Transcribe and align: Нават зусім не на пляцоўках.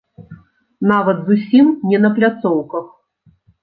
Нават 0.93 1.21
зусім 1.29 1.71
не 1.93 2.03
на 2.09 2.15
пляцоўках. 2.19 2.85